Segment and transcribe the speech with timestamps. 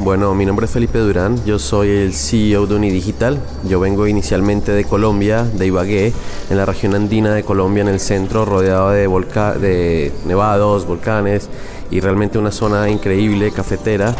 [0.00, 3.40] Bueno, mi nombre es Felipe Durán, yo soy el CEO de Unidigital.
[3.64, 6.12] Yo vengo inicialmente de Colombia, de Ibagué,
[6.50, 11.48] en la región andina de Colombia, en el centro, rodeado de, de nevados, volcanes
[11.90, 14.14] y realmente una zona increíble, cafetera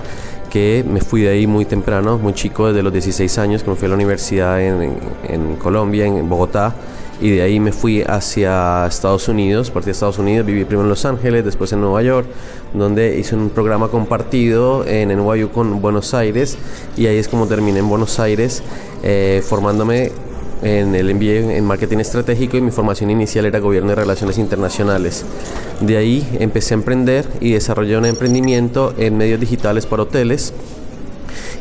[0.50, 3.76] que me fui de ahí muy temprano, muy chico, desde los 16 años, que me
[3.76, 6.74] fui a la universidad en Colombia, en Bogotá,
[7.20, 10.90] y de ahí me fui hacia Estados Unidos, partí de Estados Unidos, viví primero en
[10.90, 12.26] Los Ángeles, después en Nueva York,
[12.74, 16.56] donde hice un programa compartido en NYU con Buenos Aires
[16.96, 18.62] y ahí es como terminé en Buenos Aires
[19.02, 20.12] eh, formándome
[20.62, 25.24] en el MBA en marketing estratégico y mi formación inicial era gobierno y relaciones internacionales.
[25.80, 30.52] De ahí empecé a emprender y desarrollé un emprendimiento en medios digitales para hoteles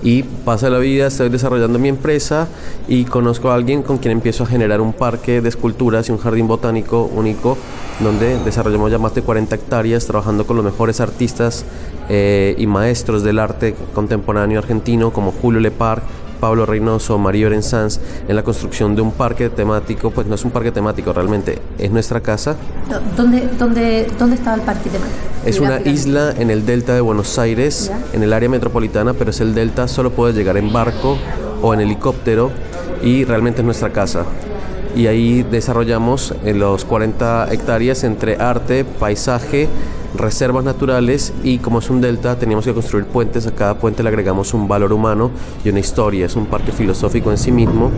[0.03, 2.47] y pasa la vida, estoy desarrollando mi empresa
[2.87, 6.17] y conozco a alguien con quien empiezo a generar un parque de esculturas y un
[6.17, 7.57] jardín botánico único
[7.99, 11.65] donde desarrollamos ya más de 40 hectáreas trabajando con los mejores artistas
[12.09, 16.03] eh, y maestros del arte contemporáneo argentino como Julio Lepar,
[16.39, 20.51] Pablo Reynoso, Mario Sanz en la construcción de un parque temático, pues no es un
[20.51, 22.55] parque temático realmente, es nuestra casa.
[23.15, 25.17] ¿Dónde, dónde, dónde está el parque temático?
[25.45, 29.39] Es una isla en el delta de Buenos Aires, en el área metropolitana, pero es
[29.41, 31.17] el delta, solo puedes llegar en barco
[31.61, 32.51] o en helicóptero
[33.01, 34.25] y realmente es nuestra casa.
[34.95, 39.69] Y ahí desarrollamos en los 40 hectáreas entre arte, paisaje,
[40.15, 44.09] reservas naturales y como es un delta teníamos que construir puentes, a cada puente le
[44.09, 45.31] agregamos un valor humano
[45.63, 47.91] y una historia, es un parque filosófico en sí mismo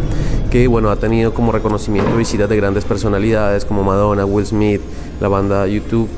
[0.49, 4.81] que bueno ha tenido como reconocimiento visitas de grandes personalidades como Madonna, Will Smith,
[5.21, 6.09] la banda YouTube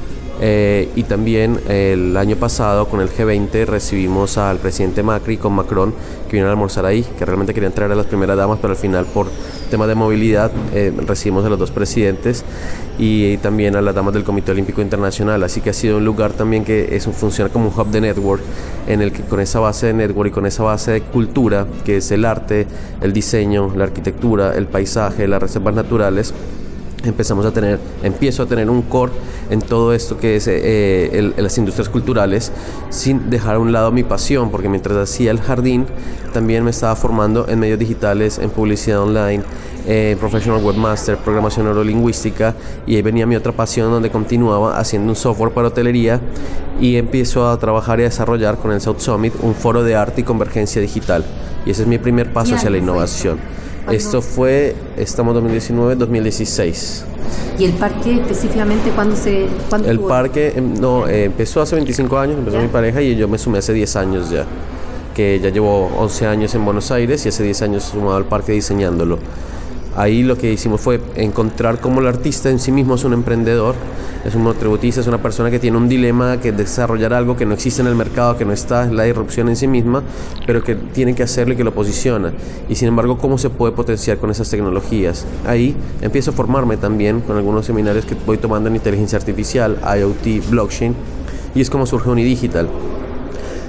[0.43, 5.91] eh, y también el año pasado con el G20 recibimos al presidente Macri con Macron
[5.91, 8.79] que vinieron a almorzar ahí, que realmente querían traer a las primeras damas, pero al
[8.79, 9.27] final por
[9.69, 12.43] temas de movilidad eh, recibimos a los dos presidentes
[12.97, 15.43] y, también a las damas del Comité Olímpico Internacional.
[15.43, 18.01] Así que ha sido un lugar también que es un, funciona como un hub de
[18.01, 18.41] network
[18.87, 21.97] en el que con esa base de network y con esa base de cultura, que
[21.97, 22.65] es el arte,
[23.01, 26.33] el diseño, la arquitectura, el paisaje, las reservas naturales,
[27.03, 29.11] empezamos a tener, empiezo a tener un core
[29.49, 32.51] en todo esto que es eh, las industrias culturales,
[32.89, 35.85] sin dejar a un lado mi pasión, porque mientras hacía el jardín,
[36.33, 39.43] también me estaba formando en medios digitales, en publicidad online,
[39.87, 45.15] en Professional Webmaster, programación neurolingüística, y ahí venía mi otra pasión donde continuaba haciendo un
[45.15, 46.21] software para hotelería
[46.79, 50.21] y empiezo a trabajar y a desarrollar con el South Summit un foro de arte
[50.21, 51.25] y convergencia digital.
[51.65, 53.39] Y ese es mi primer paso hacia la innovación.
[53.89, 57.05] Esto fue, estamos 2019, 2016.
[57.57, 59.47] ¿Y el parque específicamente cuándo se...?
[59.85, 63.37] el parque em, no, eh, empezó hace 25 años, empezó mi pareja y yo me
[63.37, 64.45] sumé hace 10 años ya.
[65.15, 68.51] Que ya llevo 11 años en Buenos Aires y hace 10 años sumado al parque
[68.51, 69.19] diseñándolo.
[69.95, 73.75] Ahí lo que hicimos fue encontrar cómo el artista en sí mismo es un emprendedor,
[74.23, 77.53] es un monotributista, es una persona que tiene un dilema, que desarrollar algo que no
[77.53, 80.01] existe en el mercado, que no está, la disrupción en sí misma,
[80.47, 82.31] pero que tiene que hacerlo y que lo posiciona.
[82.69, 85.25] Y sin embargo, ¿cómo se puede potenciar con esas tecnologías?
[85.45, 90.49] Ahí empiezo a formarme también con algunos seminarios que voy tomando en inteligencia artificial, IoT,
[90.49, 90.95] blockchain,
[91.53, 92.69] y es como surge Unidigital.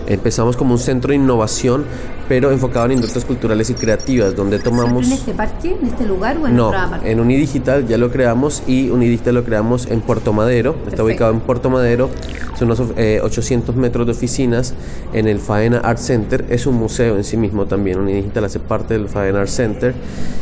[0.07, 1.85] Empezamos como un centro de innovación,
[2.33, 5.07] pero enfocado en industrias culturales y creativas, donde tomamos...
[5.07, 7.13] ¿En este parque, en este lugar o en no, otra parte?
[7.13, 11.41] en Unidigital ya lo creamos y Unidigital lo creamos en Puerto Madero, está ubicado en
[11.41, 12.09] Puerto Madero,
[12.59, 14.73] son unos 800 eh, metros de oficinas
[15.13, 18.95] en el Faena Art Center, es un museo en sí mismo también, Unidigital hace parte
[18.95, 19.95] del Faena Art Center.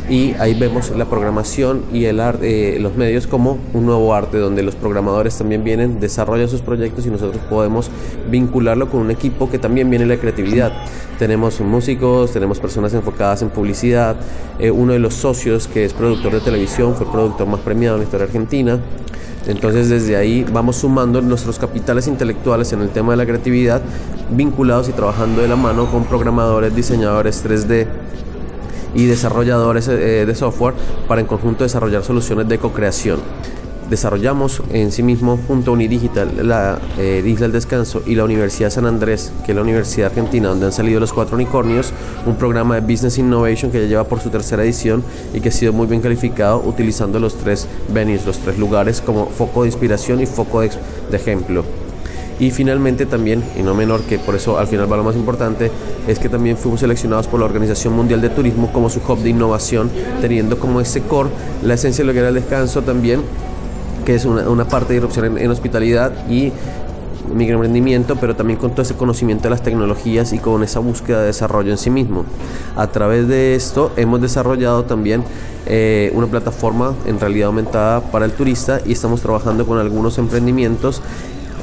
[0.09, 4.39] Y ahí vemos la programación y el arte, eh, los medios como un nuevo arte
[4.39, 7.89] donde los programadores también vienen, desarrollan sus proyectos y nosotros podemos
[8.29, 10.73] vincularlo con un equipo que también viene la creatividad.
[11.17, 14.15] Tenemos músicos, tenemos personas enfocadas en publicidad.
[14.59, 18.01] Eh, uno de los socios, que es productor de televisión, fue productor más premiado en
[18.01, 18.79] la historia argentina.
[19.47, 23.81] Entonces desde ahí vamos sumando nuestros capitales intelectuales en el tema de la creatividad,
[24.29, 27.87] vinculados y trabajando de la mano con programadores, diseñadores 3D
[28.93, 30.75] y desarrolladores eh, de software
[31.07, 33.19] para en conjunto desarrollar soluciones de co-creación
[33.91, 38.69] desarrollamos en sí mismo junto a Unidigital, la eh, Isla del Descanso y la Universidad
[38.69, 41.91] San Andrés, que es la Universidad Argentina, donde han salido los cuatro unicornios,
[42.25, 45.03] un programa de Business Innovation que ya lleva por su tercera edición
[45.33, 49.25] y que ha sido muy bien calificado utilizando los tres venues, los tres lugares como
[49.25, 50.71] foco de inspiración y foco de,
[51.11, 51.65] ejemplo.
[52.39, 55.69] Y finalmente también, y no menor que por eso al final va lo más importante,
[56.07, 59.29] es que también fuimos seleccionados por la Organización Mundial de Turismo como su hub de
[59.29, 59.91] innovación,
[60.21, 61.29] teniendo como ese core
[61.61, 63.19] la esencia de lo que era el descanso también
[64.01, 66.51] que es una, parte de irrupción en, hospitalidad y
[67.33, 71.27] microemprendimiento, pero también con todo ese conocimiento de las tecnologías y con esa búsqueda de
[71.27, 72.25] desarrollo en sí mismo.
[72.75, 75.23] A través de esto hemos desarrollado también
[75.65, 81.01] eh, una plataforma en realidad aumentada para el turista y estamos trabajando con algunos emprendimientos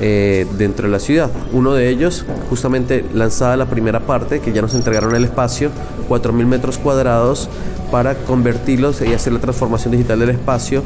[0.00, 1.28] eh, dentro de la ciudad.
[1.52, 5.70] Uno de ellos, justamente lanzada la primera parte, que ya nos entregaron el espacio,
[6.08, 7.48] 4.000 metros cuadrados,
[7.90, 10.82] para convertirlos y hacer la transformación digital del espacio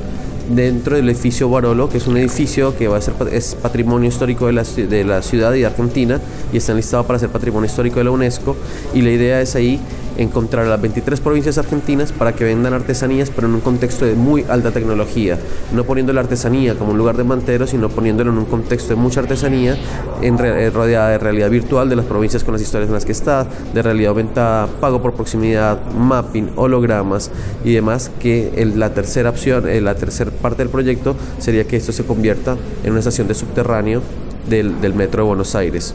[0.48, 4.46] dentro del edificio Barolo, que es un edificio que va a ser es patrimonio histórico
[4.46, 6.20] de la, de la ciudad y de Argentina
[6.52, 8.56] y está enlistado para ser patrimonio histórico de la UNESCO.
[8.94, 9.80] Y la idea es ahí
[10.16, 14.14] encontrar a las 23 provincias argentinas para que vendan artesanías, pero en un contexto de
[14.14, 15.38] muy alta tecnología.
[15.72, 18.96] No poniendo la artesanía como un lugar de mantero, sino poniéndolo en un contexto de
[18.96, 19.76] mucha artesanía,
[20.20, 23.12] en eh, rodeada de realidad virtual de las provincias con las historias en las que
[23.12, 27.30] está, de realidad aumentada, pago por proximidad, mapping, hologramas
[27.64, 31.92] y demás, que la tercera opción, eh, la tercera parte del proyecto sería que esto
[31.92, 34.02] se convierta en una estación de subterráneo
[34.48, 35.94] del, del metro de Buenos Aires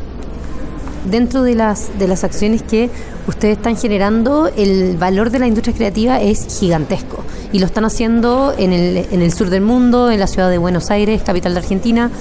[1.09, 2.89] dentro de las, de las acciones que
[3.27, 7.23] ustedes están generando, el valor de la industria creativa es gigantesco.
[7.51, 10.57] Y lo están haciendo en el, en el sur del mundo, en la ciudad de
[10.57, 12.11] Buenos Aires, capital de Argentina.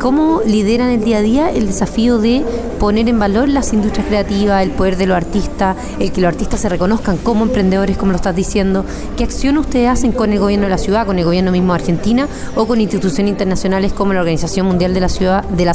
[0.00, 2.42] ¿Cómo lideran el día a día el desafío de
[2.78, 6.60] poner en valor las industrias creativas, el poder de los artistas, el que los artistas
[6.60, 8.86] se reconozcan como emprendedores, como lo estás diciendo?
[9.18, 11.80] ¿Qué acción ustedes hacen con el gobierno de la ciudad, con el gobierno mismo de
[11.80, 15.74] Argentina o con instituciones internacionales como la Organización Mundial de la Ciudad, de la,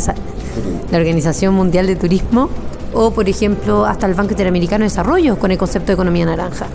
[0.92, 2.50] la Organización Mundial de Turismo
[2.96, 6.66] o, por ejemplo, hasta el Banco Interamericano de Desarrollo con el concepto de economía naranja?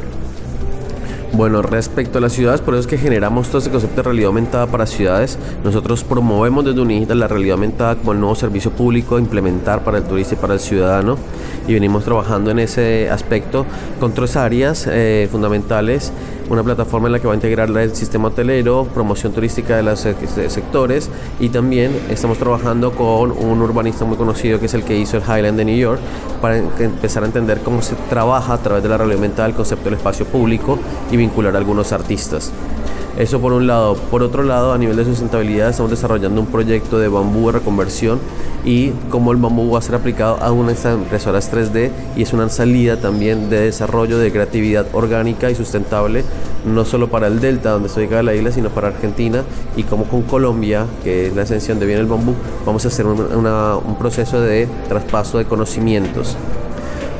[1.32, 4.26] Bueno, respecto a las ciudades, por eso es que generamos todo este concepto de realidad
[4.28, 5.38] aumentada para ciudades.
[5.62, 9.98] Nosotros promovemos desde Unigita la realidad aumentada como el nuevo servicio público a implementar para
[9.98, 11.16] el turista y para el ciudadano.
[11.68, 13.64] Y venimos trabajando en ese aspecto
[14.00, 16.12] con tres áreas eh, fundamentales
[16.50, 20.00] una plataforma en la que va a integrar el sistema hotelero, promoción turística de los
[20.00, 25.16] sectores y también estamos trabajando con un urbanista muy conocido que es el que hizo
[25.16, 26.00] el Highland de New York
[26.42, 29.84] para empezar a entender cómo se trabaja a través de la realidad mental el concepto
[29.84, 30.78] del espacio público
[31.12, 32.52] y vincular a algunos artistas.
[33.18, 33.94] Eso por un lado.
[33.94, 38.18] Por otro lado, a nivel de sustentabilidad, estamos desarrollando un proyecto de bambú de reconversión
[38.64, 42.48] y cómo el bambú va a ser aplicado a unas impresoras 3D y es una
[42.48, 46.24] salida también de desarrollo de creatividad orgánica y sustentable,
[46.64, 49.42] no solo para el delta donde estoy ubicada la isla, sino para Argentina
[49.76, 52.34] y como con Colombia, que es la esencia donde viene el bambú,
[52.64, 56.36] vamos a hacer un proceso de traspaso de conocimientos.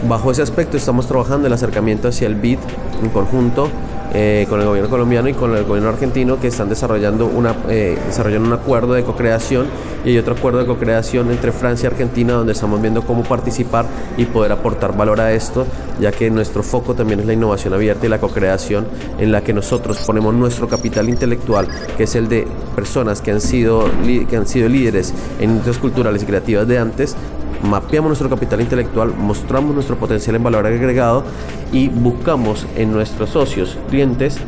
[0.09, 2.59] Bajo ese aspecto estamos trabajando el acercamiento hacia el BID
[3.03, 3.69] en conjunto
[4.13, 7.31] eh, con el gobierno colombiano y con el gobierno argentino que están desarrollando,
[7.69, 7.97] eh,
[8.39, 9.67] un acuerdo de co-creación
[10.05, 13.87] y hay otro acuerdo de co-creación entre Francia y Argentina donde estamos viendo cómo participar
[14.17, 15.65] y poder aportar valor a esto,
[16.01, 18.87] ya que nuestro foco también es la innovación abierta y la co-creación
[19.19, 23.41] en la que nosotros ponemos nuestro capital intelectual, que es el de personas que han
[23.41, 23.85] sido,
[24.29, 27.15] que han sido líderes en industrias culturales y creativas de antes,
[27.63, 31.25] mapeamos nuestro capital intelectual, mostramos nuestro potencial en valor agregado
[31.73, 34.39] y buscamos en nuestros socios, clientes,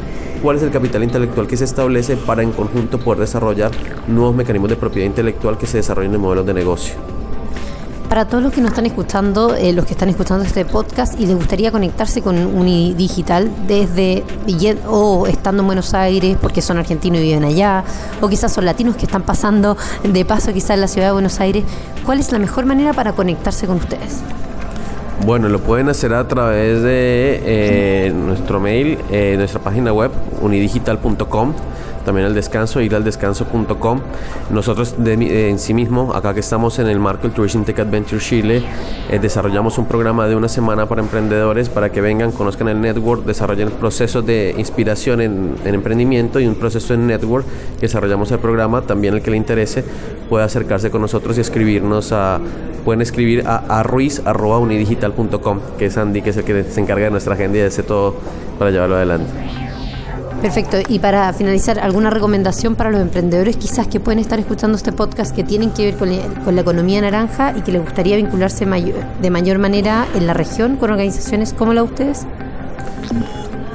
[0.43, 3.71] cuál es el capital intelectual que se establece para en conjunto poder desarrollar
[4.09, 7.22] nuevos mecanismos de propiedad intelectual que se desarrollen en modelos de negocio
[8.13, 11.25] para todos los que nos están escuchando, eh, los que están escuchando este podcast y
[11.25, 14.23] les gustaría conectarse con Unidigital desde
[14.87, 17.85] o estando en Buenos Aires porque son argentinos y viven allá,
[18.21, 21.41] o quizás son latinos que están pasando de paso quizás en la ciudad de Buenos
[21.41, 21.65] Aires,
[22.05, 24.21] ¿cuál es la mejor manera para conectarse con ustedes?
[25.25, 30.11] Bueno, lo pueden hacer a través de eh, nuestro mail, eh, nuestra página web
[30.43, 31.55] unidigital.com
[32.05, 34.01] también al descanso, ir al descanso.com.
[34.51, 38.63] Nosotros en sí mismo, acá que estamos en el marco del Tourism Tech Adventure Chile,
[39.11, 43.25] eh, desarrollamos un programa de una semana para emprendedores para que vengan, conozcan el network,
[43.25, 47.47] desarrollen procesos de inspiración en, emprendimiento y un proceso en network
[47.81, 48.83] desarrollamos el programa.
[48.83, 49.85] También el que le interese
[50.29, 52.41] puede acercarse con nosotros y escribirnos a
[52.85, 57.11] pueden escribir a, a ruiz.unidigital.com, que es Andy, que es el que se encarga de
[57.13, 58.17] nuestra agenda y de hace todo
[58.59, 59.62] para llevarlo adelante.
[60.43, 60.79] Perfecto.
[60.89, 65.35] Y para finalizar, ¿alguna recomendación para los emprendedores quizás que pueden estar escuchando este podcast
[65.35, 66.11] que tienen que ver con,
[66.55, 70.91] la economía naranja y que les gustaría vincularse de mayor manera en la región con
[70.91, 72.27] organizaciones como la de ustedes?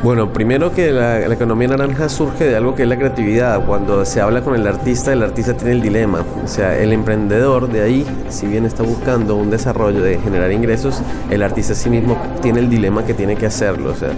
[0.04, 3.66] Bueno, primero que la, economía naranja surge de algo que es la creatividad.
[3.66, 6.24] Cuando se habla con el artista, el artista tiene el dilema.
[6.44, 11.02] O sea, el emprendedor de ahí, si bien está buscando un desarrollo de generar ingresos,
[11.32, 13.92] el artista sí mismo tiene el dilema que tiene que hacerlo.
[13.92, 14.10] O sea,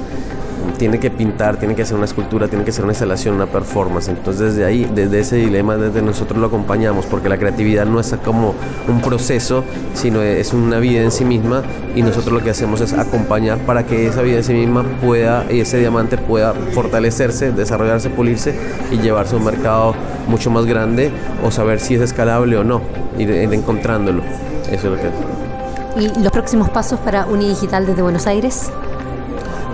[0.78, 4.10] tiene que pintar, tiene que hacer una escultura, tiene que hacer una instalación, una performance.
[4.10, 8.16] Entonces desde ahí, desde ese dilema, desde nosotros lo acompañamos, porque la creatividad no es
[8.24, 8.56] como
[8.88, 9.64] un proceso,
[9.94, 11.64] sino es una vida en sí misma
[11.96, 15.46] y nosotros lo que hacemos es acompañar para que esa vida en sí misma pueda,
[15.52, 18.56] y ese diamante pueda fortalecerse, desarrollarse, pulirse
[18.92, 19.96] y llevarse a un mercado
[20.28, 21.12] mucho más grande
[21.44, 22.82] o saber si es escalable o no,
[23.18, 24.24] ir, ir encontrándolo.
[24.72, 26.16] Eso es lo que es.
[26.16, 28.72] ¿Y los próximos pasos para Unidigital desde Buenos Aires?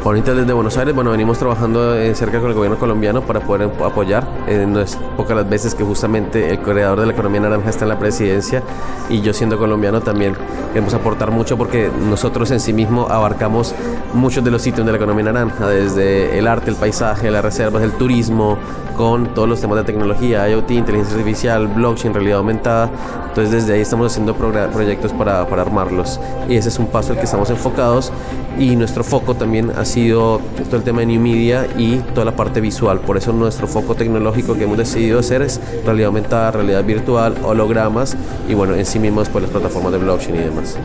[0.05, 3.71] Ahorita desde Buenos Aires, bueno, venimos trabajando eh, cerca con el gobierno colombiano para poder
[3.83, 4.27] apoyar.
[4.47, 7.85] Eh, no es pocas las veces que justamente el creador de la economía naranja está
[7.85, 8.61] en la presidencia
[9.09, 10.37] y yo siendo colombiano también
[10.73, 13.73] queremos aportar mucho porque nosotros en sí mismo abarcamos
[14.13, 17.81] muchos de los sitios de la economía naranja, desde el arte, el paisaje, las reservas,
[17.81, 18.59] el turismo,
[18.95, 22.89] con todos los temas de tecnología, IoT, inteligencia artificial, blockchain, realidad aumentada.
[23.27, 27.17] Entonces desde ahí estamos haciendo proyectos para, para armarlos y ese es un paso al
[27.17, 28.13] que estamos enfocados
[28.57, 32.35] y nuestro foco también ha sido todo el tema de New Media y toda la
[32.35, 32.99] parte visual.
[32.99, 38.17] Por eso nuestro foco tecnológico que hemos decidido hacer es realidad aumentada, realidad virtual, hologramas
[38.49, 40.77] y bueno, en sí mismos pues las plataformas de blockchain y demás.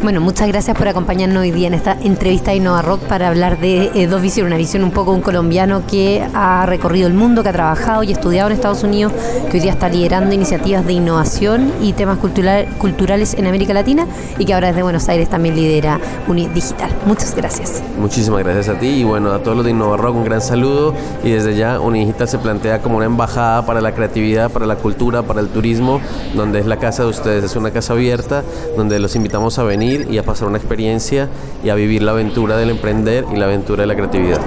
[0.00, 3.58] Bueno, muchas gracias por acompañarnos hoy día en esta entrevista a Innova Rock para hablar
[3.58, 7.42] de eh, dos visiones, una visión un poco un colombiano que ha recorrido el mundo,
[7.42, 9.12] que ha trabajado y estudiado en Estados Unidos,
[9.50, 14.06] que hoy día está liderando iniciativas de innovación y temas culturales en América Latina
[14.38, 16.90] y que ahora desde Buenos Aires también lidera Unidigital.
[17.04, 17.82] Muchas gracias.
[17.98, 20.94] Muchísimas gracias a ti y bueno, a todos los de Innova Rock un gran saludo
[21.24, 25.24] y desde ya Unidigital se plantea como una embajada para la creatividad, para la cultura,
[25.24, 26.00] para el turismo,
[26.36, 28.44] donde es la casa de ustedes, es una casa abierta
[28.76, 31.28] donde los invitamos a y a pasar una experiencia
[31.64, 34.40] y a vivir la aventura del emprender y la aventura de la creatividad.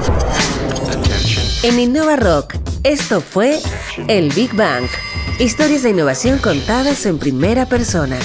[1.63, 3.59] En Innova Rock, esto fue
[4.07, 4.85] el Big Bang.
[5.39, 8.17] Historias de innovación contadas en primera persona.